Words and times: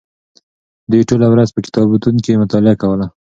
دوی 0.91 1.01
ټوله 1.09 1.27
ورځ 1.29 1.49
په 1.53 1.59
کتابتون 1.65 2.15
کې 2.23 2.39
مطالعه 2.43 2.79
کوله. 2.81 3.05